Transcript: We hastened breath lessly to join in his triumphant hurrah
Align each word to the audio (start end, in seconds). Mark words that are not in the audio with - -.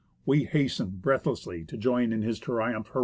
We 0.25 0.45
hastened 0.45 1.03
breath 1.03 1.25
lessly 1.25 1.63
to 1.67 1.77
join 1.77 2.11
in 2.11 2.23
his 2.23 2.39
triumphant 2.39 2.91
hurrah 2.95 2.99